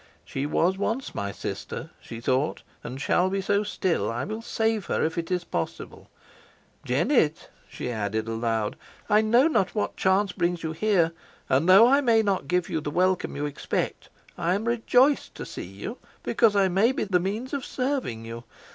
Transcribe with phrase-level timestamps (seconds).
[0.25, 4.11] "She was once my sister," she thought, "and shall be so still.
[4.11, 6.09] I will save her, if it be possible."
[6.83, 8.77] "Jennet," she added aloud,
[9.11, 11.11] "I know not what chance brings you here,
[11.49, 14.09] and though I may not give you the welcome you expect,
[14.39, 18.43] I am rejoiced to see you, because I may be the means of serving you.